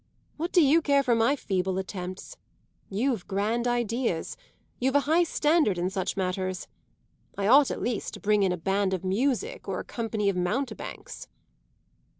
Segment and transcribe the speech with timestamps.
[0.35, 2.35] What do you care for my feeble attempts?
[2.89, 4.35] You've grand ideas
[4.79, 6.67] you've a high standard in such matters.
[7.37, 10.35] I ought at least to bring in a band of music or a company of
[10.35, 11.27] mountebanks."